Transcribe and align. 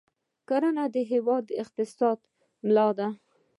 کرنه 0.47 0.85
د 0.95 0.97
هېواد 1.11 1.43
د 1.47 1.51
اقتصاد 1.63 2.19
ملا 2.65 2.87
ده. 2.97 3.07